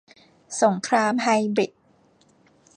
[0.61, 1.71] สงครามไฮบริด